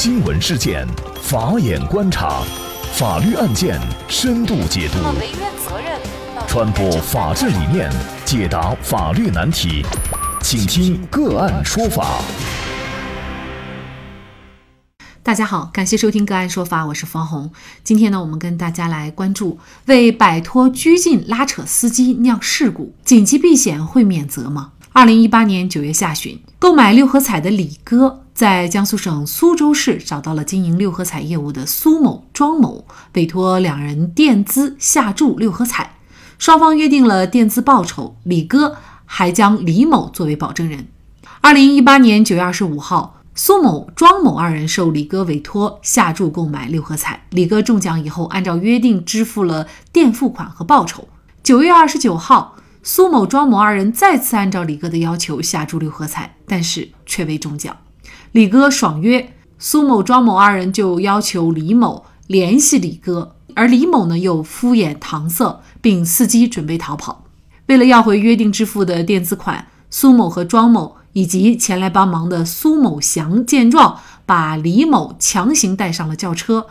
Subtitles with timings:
[0.00, 0.86] 新闻事件，
[1.20, 2.40] 法眼观察，
[2.92, 4.98] 法律案件深度解读，
[6.46, 7.90] 传播法治理念，
[8.24, 9.84] 解答法律难题，
[10.40, 12.22] 请听个案说法。
[15.24, 17.50] 大家好，感谢收听个案说法，我是方红。
[17.82, 24.74] 今天呢，我们跟大家来关注：为摆脱拘禁拉扯司机酿事故，紧急避险会免责吗？
[24.92, 35.98] 二零一八年九月下旬，购买六合彩的李哥在江苏省苏州市找到了经营六合彩业务的苏某、庄某，委托两人垫资下注六合彩，
[36.38, 38.16] 双方约定了垫资报酬。
[38.24, 40.88] 李哥还将李某作为保证人。
[41.42, 51.06] 二零一八年九月二十五号，苏某、庄某二人受李哥委托下注购买六合彩，李哥中奖以后，按照约定支付了垫付款和报酬。
[51.42, 52.56] 九月二十九号。
[52.90, 57.76] 苏某、庄某二人再次按照李哥的要求下注六合彩，但是却未中奖。
[58.32, 67.26] 李哥爽约，苏某、庄某二人就要求李某联系李哥，而李某呢又敷衍搪塞，并伺机准备逃跑。
[67.66, 76.68] 为了要回约定支付的垫资款，苏某和庄某以及前来帮忙的苏某祥见状，把李某强行带上了轿车，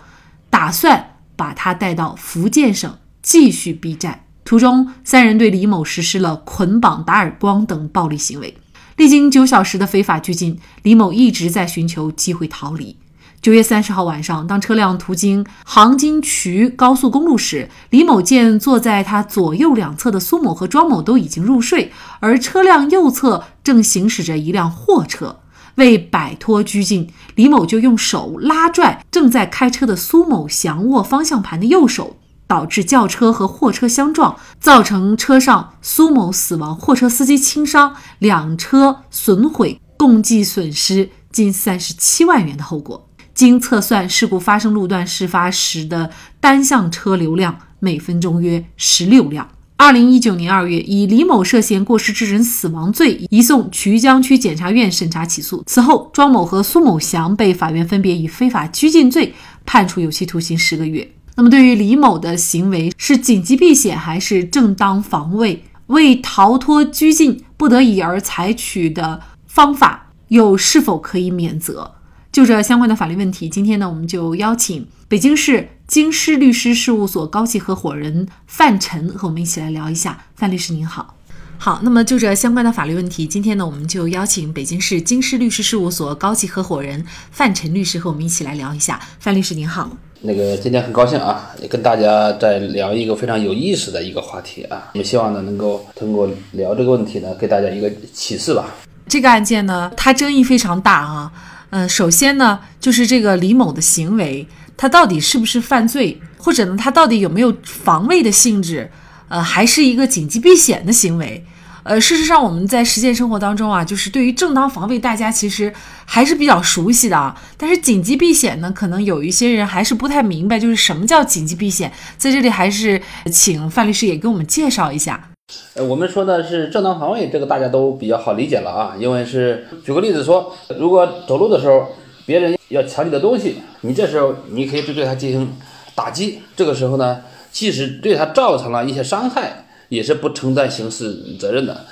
[0.49, 4.23] 打算把他带到福建省继续逼债。
[4.47, 8.55] 途中，三人对李某实施了捆绑、打耳光等暴力行为。
[8.95, 12.95] 历经九小时的非法拘禁，李某一直在寻求机会逃离。
[13.41, 25.39] 九月三十号晚上，当车辆途经杭金渠高速公路时，李某见坐在他左右两侧的苏某和庄某都已经入睡，而车辆右侧正行驶着一辆货车。
[25.75, 32.15] 为摆脱拘禁，李某就用手拉拽正在开车的苏某祥握方向盘的右手。
[32.47, 43.09] 导致轿车和货车相撞，造成车上苏某死亡，货车司机轻伤，两车损毁，共计损失近三十七万元的后果。
[43.33, 49.47] 经测算，事故发生路段事发时的单向车流量每分钟约十六辆。
[49.75, 55.61] 二零一九年二月，以李某涉嫌过失致人死亡罪移送衢江区检察院审查起诉。
[55.67, 59.35] 此后，庄某和苏某祥被法院分别以非法拘禁罪
[59.67, 61.07] 判处有期徒刑十个月。
[61.37, 65.63] 那么，对于李某的行为是紧急避险还是正当防卫？
[65.85, 71.91] 为逃脱拘禁不得已而采取的方法，又是否可以免责？
[72.31, 80.25] 就这相关的法律问题，今天呢，我们就邀请北京市京师律师事务所高级合伙人范晨和我们一起来聊一下。
[80.35, 81.15] 范律师您好，
[81.59, 81.81] 好。
[81.83, 88.99] 那么就这相关的法律问题，今天呢，我们就邀请北京市京师律师事务所高级合伙人范晨律师和我们一起来聊一下。
[89.19, 89.97] 范律师您好。
[90.21, 94.89] 那个今天很高兴啊，也跟大家在聊一个非常有意思的一个话题啊。
[94.93, 98.73] 我们希望呢，能够通过聊这个问题呢，给大家一个启示吧。
[99.07, 101.31] 这个案件呢，它争议非常大啊。
[101.69, 108.89] 嗯，首先呢，就是这个李某的行为，他到底是不是犯罪，或者呢，他到底有没有防卫的性质，
[109.27, 111.45] 呃，还是一个紧急避险的行为？
[111.87, 117.33] 呃，事实上，我们在实践生活当中啊，就是对于正当防卫，大家其实还是比较熟悉的啊。
[117.55, 121.89] 但是紧急避险呢，可能有一些人还是不太明白，就是什么叫紧急避险。
[122.17, 125.29] 在这里，还是请范律师也给我们介绍一下。
[125.75, 128.93] 呃，我们说的是正当防卫，这个大家都比较好理解了啊。
[128.99, 131.87] 因为是举个例子说，如果走路的时候
[132.25, 135.55] 别人要抢你的东西，你这时候你可以对对他进行
[135.95, 136.41] 打击。
[136.53, 139.63] 这个时候呢，即使对他造成了一些伤害。
[139.89, 141.85] 也是不承担刑事责任的，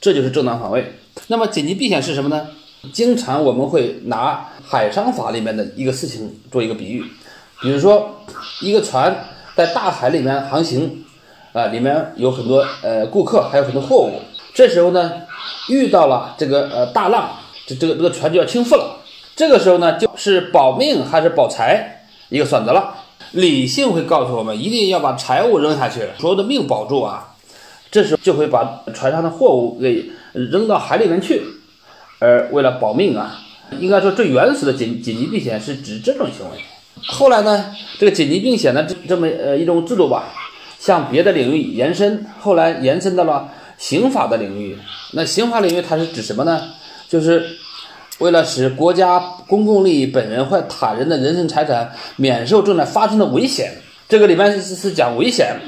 [0.00, 0.92] 这就是正当防卫。
[1.28, 2.48] 那么紧急避险是什么呢？
[2.92, 7.04] 经常我们会拿海商法里面的一个事情做一个比喻，
[7.60, 8.24] 比如说
[8.60, 9.24] 一个船
[9.54, 11.04] 在大海里面航行，
[11.52, 14.20] 啊，里面有很多呃顾客，还有很多货物，
[14.52, 15.12] 这时候呢
[15.68, 17.30] 遇到了这个呃大浪，
[17.66, 18.96] 这这个这个船就要倾覆了。
[19.36, 22.96] 这个时候呢就是保命还是保财一个选择了。
[23.30, 27.31] 理性会告诉我们一定要把财物扔下去，所有的命保住啊。
[27.92, 31.42] 这时候就会把船上的货物给扔到海里面去，
[32.18, 33.38] 而为了保命啊，
[33.78, 36.56] 应该说最原始的紧紧急避险是指这种行为。
[37.06, 37.66] 后来呢，
[37.98, 40.32] 这个紧急避险的这这么呃一种制度吧，
[40.78, 44.78] 向别的领域延伸，后来延伸到了刑法的领域。
[45.12, 46.62] 那刑法领域它是指什么呢？
[47.10, 47.46] 就是
[48.20, 53.70] 为了使国家公共利益、本人或他人的人身财产免受正在发生的危险。
[54.08, 55.60] 这个里面是是讲危险，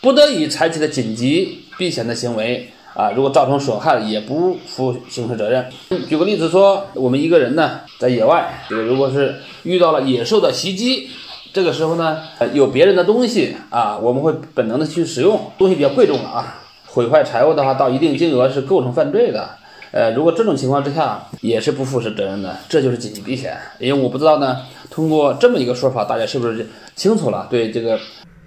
[0.00, 1.64] 不得已采取的紧急。
[1.76, 5.66] 避险的行为啊，如果造成损害，也不负刑事责任。
[6.08, 11.08] 举个例子说，我们一个人呢，在野外，这个如果是遇到了野兽的袭击，
[11.52, 19.48] 这个时候呢，有别人的东西啊，我们会本能的去使用，东西比较贵重的啊，毁坏财物的话，到一定金额是构成犯罪的。
[19.92, 23.56] 呃，如果这种情况之下也是不负责任的，这就是紧急避险。
[23.78, 24.58] 因为我不知道呢，
[24.90, 27.46] 通过这么一个说法，大家是不是清楚了？
[27.48, 27.98] 对这个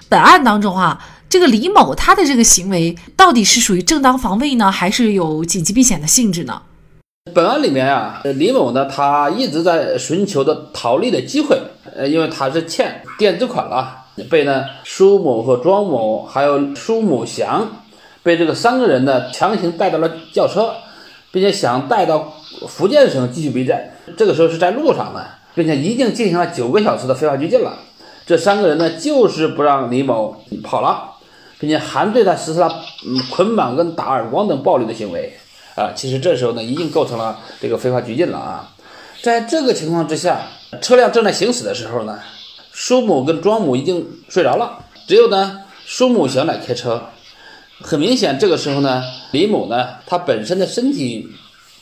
[0.07, 0.99] 本案当中啊，
[1.29, 6.63] 这个李某他的这个行为到底是属于正当防卫呢，还是有紧急避险的性质呢？
[7.35, 11.55] 本案里面啊，李某呢，他一直在寻求的逃离的机会，
[11.95, 17.83] 呃，因为他是欠垫资款了，被呢苏某和庄某还有苏某祥，
[18.23, 20.71] 被这个三个人呢强行带到了轿车，
[21.31, 22.33] 并且想带到
[22.67, 23.93] 福建省继续逼债。
[24.17, 25.23] 这个时候是在路上呢，
[25.53, 27.77] 并且已经进行了九个小时的非法拘禁了。
[28.25, 31.17] 这三个人呢，就是不让李某跑了，
[31.59, 35.37] 并且还对他实施了嗯捆绑跟打耳光等暴力的行为。
[35.75, 38.71] 啊，其实这时候呢，已经构成了这个非法拘禁了啊。
[39.21, 40.41] 在这个情况之下，
[40.81, 42.19] 车辆正在行驶的时候呢，
[42.73, 47.03] 苏某跟庄某已经睡着了，只有呢苏某想来开车。
[47.81, 49.01] 很明显，这个时候呢，
[49.31, 51.29] 李某呢，他本身的身体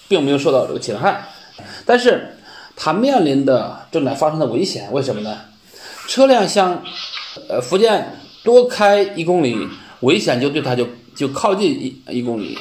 [0.08, 1.30] 并没有受到这个侵害，
[1.88, 2.38] 但是
[2.76, 5.40] 他面临的正在发生的危险，为什么呢？
[6.08, 6.84] 车辆向
[7.50, 9.54] 呃福建多开一公里，
[10.00, 10.88] 危险就对他就。
[11.18, 12.56] 就靠近一一公里，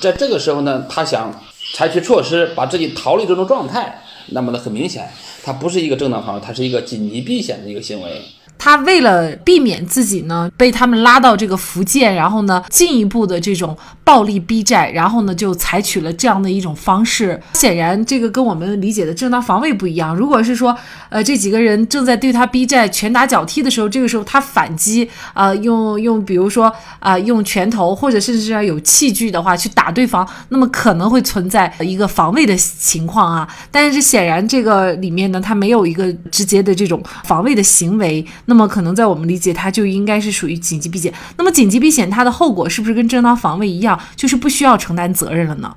[0.00, 1.32] 在这个时候呢，他想
[1.76, 5.08] 采取措施把自己逃离这种状态，那么呢，很明显，
[5.44, 8.20] 他不是一个正当防卫，他是一个紧急避险的一个行为。
[8.62, 13.74] 他为了避免自己呢被他们拉到这个福建，然后呢进一步的这种
[14.04, 17.40] 暴力逼债，然后呢就采取了这样的一种方式。
[17.54, 20.14] 显然，这个跟我们理解的正当防卫不一样。
[20.14, 20.76] 如果是说，
[21.08, 33.48] 呃，这几个人正在对他逼债、拳打脚踢的时候，这个时候他反击，呃，用用比如说啊用拳头或者甚至是要有器具的话去打对方，那么可能会存在一个防卫的情况啊。
[33.70, 38.22] 但是显然这个里面呢，他没有一个直接的这种防卫的行为。
[38.50, 41.14] 那么可能在我们理解，它就应该是属于紧急避险。
[41.38, 45.72] 那么紧急避险它的后果是不是跟正当防卫一样，就是不需要承担责任了呢？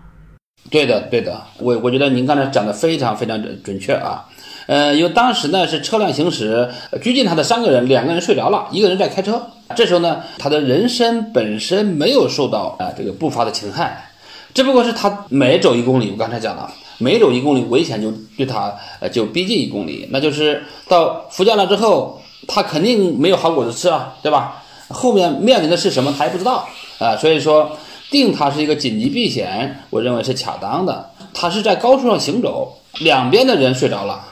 [0.71, 1.39] 对的，对的。
[1.59, 4.25] 我我觉得您刚才讲的非常非常准准确啊。
[4.65, 6.67] 呃，因为当时呢是车辆行驶，
[6.99, 9.39] 拘禁他的三个人，两个人睡着了，一个人在开车。
[9.75, 14.09] 这时候呢，他的人身本身没有受到啊这个不法的侵害，
[14.55, 16.73] 只不过是他每走一公里，我刚才讲了。
[16.97, 22.19] 每走一公里，危险就对他呃就逼近一公里，那就是到福建了之后。
[22.47, 24.63] 他肯定没有好果子吃啊，对吧？
[24.89, 26.67] 后面面临的是什么，他也不知道
[26.99, 27.15] 啊。
[27.17, 27.77] 所以说，
[28.11, 31.11] 定他是一个紧急避险，我认为是恰当的。
[31.33, 34.23] 他是在高速上行走，两边的人睡着了，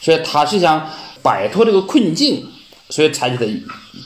[0.00, 0.88] 所以他是想
[1.22, 2.46] 摆脱这个困境，
[2.90, 3.46] 所以采取的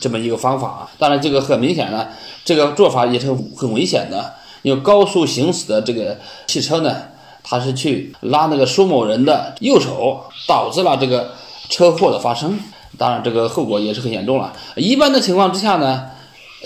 [0.00, 0.88] 这么一个方法。
[0.98, 2.06] 当然，这个很明显呢，
[2.44, 4.34] 这个做法也是很危险的。
[4.62, 6.96] 因为高速行驶的这个汽车呢，
[7.42, 11.32] 他是去拉那个苏某人的右手，导致了这个
[11.68, 12.58] 车祸的发生。
[12.96, 14.52] 当然，这个后果也是很严重了。
[14.76, 16.06] 一般的情况之下呢，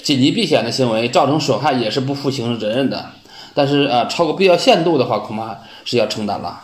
[0.03, 3.07] 紧急避险的行为造成损害也是不负刑事责任的。
[3.55, 6.61] 但是，呃，超过必要限度的话，恐怕是要承担了。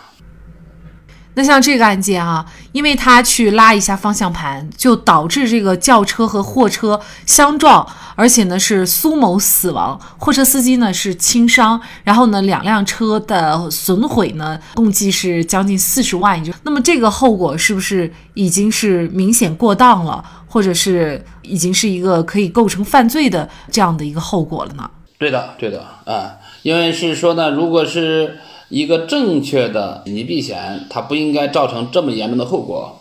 [1.34, 24.88] 那像这个案件啊，因为他去拉一下方向盘，就导致这个轿车和货车相撞，而且呢是苏某死亡，货车司机呢是轻伤，然后呢两辆车的损毁呢共计是将近四十万，就那么这个后果是不是已经是明显过当了，或者是已经是一个可以构成犯罪的这样的一个后果了呢？
[25.18, 28.38] 对的，对的啊，因为是说呢，如果是。
[28.68, 33.00] 一个正确的紧急避险，它不应该造成这么严重的后果。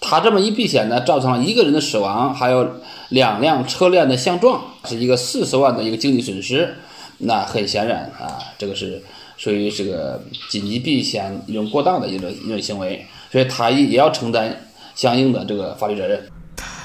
[0.00, 2.68] 它这么一避险呢，造成了一个人的死亡，还有
[3.10, 6.74] 两辆车辆的相撞，是一个四十万的一个经济损失。
[7.18, 9.00] 那很显然啊，这个是
[9.36, 14.66] 属于这个紧急避险一种过当的一种一种行为，所以他也要承担
[14.96, 16.20] 相应的这个法律责任。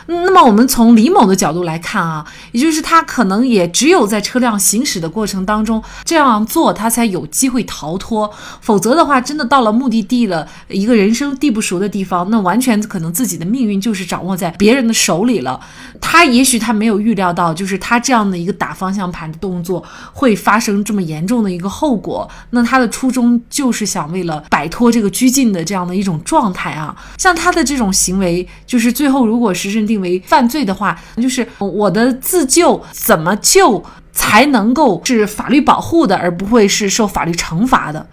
[0.10, 8.32] 那么我们从李某的角度来看啊，也就是他可能也只有在车辆行驶的过程当中这样做，他才有机会逃脱。
[8.62, 15.60] 否则的话，真的到了目的地了，一个人生地不熟的地方，那完全可能自己的命运就是掌握在别人的手里了。
[16.00, 19.84] 他也许他没有预料到，就是他这样的一个打方向盘的动作
[20.14, 22.30] 会发生这么严重的一个后果。
[22.52, 26.96] 那他的初衷就是想为了摆脱这个拘禁的这样的一种状态啊。
[27.18, 29.97] 像他的这种行为，就是最后如果是认定。
[30.02, 38.08] 为犯罪的话，就是我的自救怎么救才能够是法律保护的，而不会是受法律惩罚的？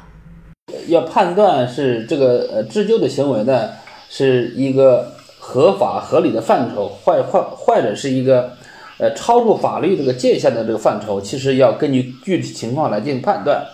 [0.89, 3.71] 要判断是这个呃自救的行为呢，
[4.09, 8.53] 是一个合法合理的范畴，或或或者是一个
[8.99, 13.65] 呃超出法律这个界限的这个范畴，其实要根据具体情况来进行判断。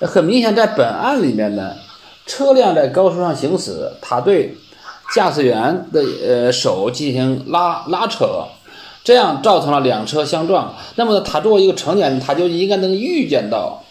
[0.00, 1.74] 很明显，在本案里面呢，
[2.26, 4.56] 车辆在高速上行驶，它对。
[5.14, 8.44] 驾驶员的呃手进行拉拉扯，
[9.02, 10.74] 这样造成了两车相撞。
[10.94, 13.82] 那么他作为一个成年人，他就应该能预见到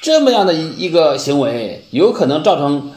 [0.00, 2.92] 这么样的一一个行为，有可能造成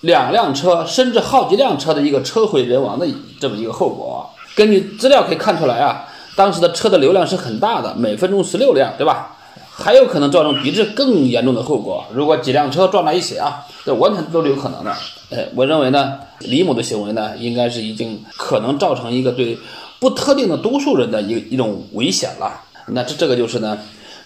[0.00, 3.06] 两辆车甚至好几辆车的一个车毁人亡的
[3.40, 4.28] 这么一个后果。
[4.54, 9.36] 根据资料可以看出来啊，当时的车的流量是很大的，每分钟十六辆，对吧？
[9.78, 12.02] 还有可能造成比这更严重的后果。
[12.10, 14.90] 如果几辆车撞在一起啊，这完全都是有可能的。
[15.28, 19.56] 呃，我认为呢，李某的行为呢，应该是已经可能造成一个对
[20.00, 22.62] 不特定的多数人的一一种危险了。
[22.88, 23.78] 那这这个就是呢，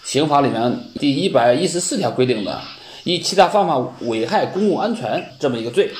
[0.05, 2.57] 刑法里面第一百一十四条规定的，
[3.03, 5.91] 以其他方法危害公共安全这么一个罪。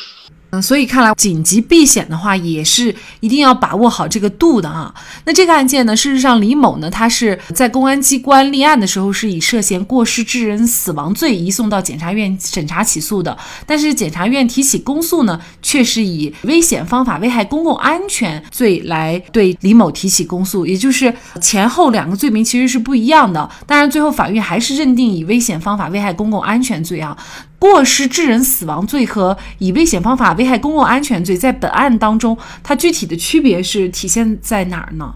[0.54, 4.94] 嗯，所以看来紧急避险的话，也是一定要把握好这个度的啊。
[5.24, 13.38] 那这个案件呢，事实上李某呢，他是在公安机关立案的时候，是以涉嫌过失致人死亡罪移送到检察院审查起诉的。
[13.66, 23.50] 但是检察院提起公诉呢，却是以危险方法危害公共安全罪来对李某提起公诉，也就是前后两个罪名其实是不一样的。
[23.66, 27.16] 当然，最后法院还是认定以危险方法危害公共安全罪啊。
[27.62, 35.14] 过失致人死亡罪和以危险方法危害公共安全罪，在本案当中，它具体的区别是体现在哪儿呢？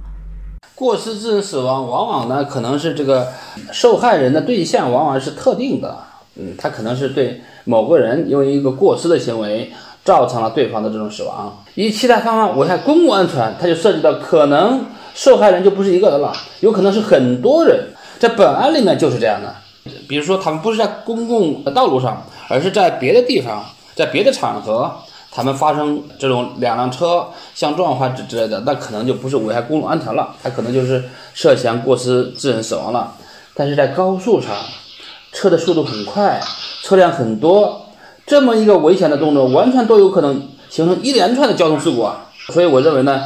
[0.76, 3.30] 过失致人死亡，往往呢可能是这个
[3.72, 5.98] 受害人的对象往往是特定的，
[6.36, 9.74] 嗯，他可能是对某个人因为一个过失的行为
[10.04, 14.86] 造成了对方的这种死亡，以其他方法危害公共安全，它就涉及到可能
[15.16, 17.88] 受害人就不是一个人了，有可能是很多人，
[18.20, 19.56] 在本案里面就是这样的，
[20.08, 22.24] 比如说他们不是在公共道路上。
[22.48, 24.92] 而是在别的地方，在别的场合，
[25.32, 33.14] 他们发生这种两辆车相撞或之之类的，那可能就不是危害公共安全了，他可能就是涉嫌过失致人死亡了。
[33.54, 34.52] 但是在高速上，
[35.32, 36.40] 车的速度很快，
[36.84, 37.88] 车辆很多，
[38.26, 42.28] 这么一个危险的动作，完全都有可能形成一连串的交通事故啊！
[42.52, 43.24] 所以我认为呢，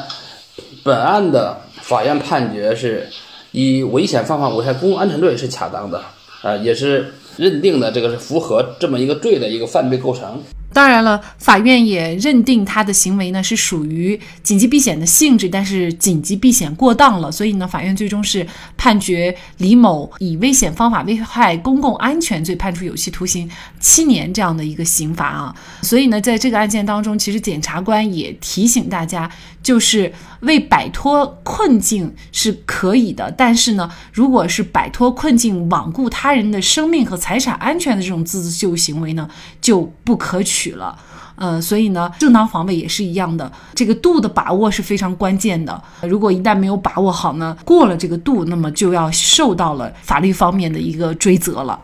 [0.83, 3.09] 本案的法院判决是
[3.51, 6.01] 以危险方法危害公共安全罪是恰当的，
[6.41, 7.13] 啊，也是。
[7.39, 10.43] 认定的这个是符合这么一个罪的一个犯罪构成。
[10.79, 25.53] 当然了，法院也认定他的行为呢是属于紧急避险的性质，但是紧急避险过当了，所以呢，法院最终是判决李某以危险方法危害公共安全罪判处有期徒刑七年这样的一个刑罚啊。
[25.81, 29.29] 所以呢，在这个案件当中，其实检察官也提醒大家，
[29.61, 30.09] 就是
[30.39, 40.68] 为摆脱困境是可以的，但是呢，如果是摆脱困境罔顾他人的生命和财产安全的这种自救行为呢，就不可取。
[40.69, 40.95] 取了，
[41.35, 45.81] 呃，所以呢，正当防卫也是一样的，这个度的把握是非常关键的。
[46.01, 51.79] 如果一旦没有把握好呢，过了这个度，那么就要受到了法律方面的一个追责了。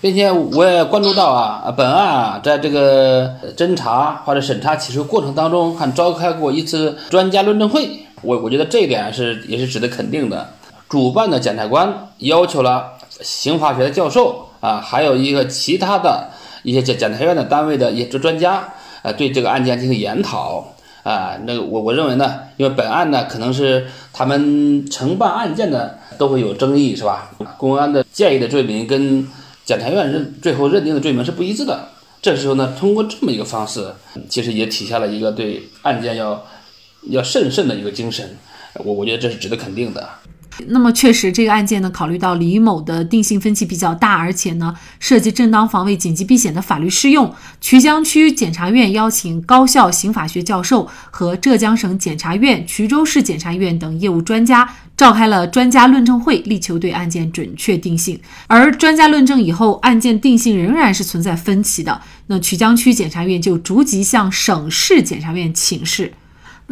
[0.00, 8.06] 并且我也关注到啊，本案啊，在这个侦查或者审查起诉过程当中，还召开过一次专家论证会。
[8.22, 10.54] 我我觉得这一点是也是值得肯定的。
[10.88, 16.30] 主办的检察官要求了刑法学的教授啊，还有一个其他的。
[16.62, 27.30] 一些检检察院的单位的一些专家，呃，对这个案件进行研讨，啊，那我我认为呢，因为本案呢可能是他们承办案件的都会有争议，是吧？
[27.56, 29.26] 公安的建议的罪名跟
[29.64, 31.88] 检察院认最后认定的罪名是不一致的，
[32.20, 33.92] 这时候呢，通过这么一个方式，
[34.28, 36.44] 其实也体现了一个对案件要
[37.10, 38.36] 要慎慎的一个精神，
[38.74, 40.08] 我我觉得这是值得肯定的。
[40.68, 58.20] 那么确实，这个案件呢，考虑到李某的定性分歧比较大，而且呢，涉及正当防卫、紧急避险的法律适用，衢江区检察院邀请高校刑法学教授和浙江省检察院、衢州市检察院等业务专家召开了专家论证会，力求对案件准确定性。
[58.46, 66.12] 而专家论证以后，案件定性仍然是存在分歧的，那衢江区检察院就逐级向省市检察院请示。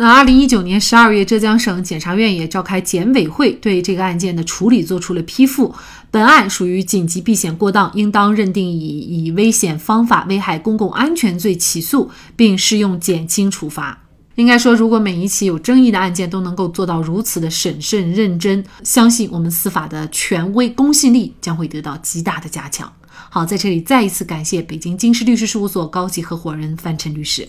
[0.01, 5.75] 那二零一九年十二月，浙江省检察院也召开检委会，对这个案件的处理作出了批复。
[6.13, 14.05] 本案属于紧急避险过当，应当认定以以危险方法危害公共安全罪起诉，并适用减轻处罚。
[14.37, 22.93] 应该说，如果每一起有争议的案件都能够做到如此的审慎认真，相信我们司法的权威公信力将会得到极大的加强。
[23.31, 27.49] 好，在这里再一次感谢北京京师律师事务所高级合伙人范晨律师。